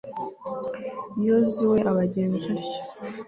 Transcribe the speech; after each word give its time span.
yozuwe 1.25 1.77
abagenza 1.91 2.45
atyo 2.55 2.79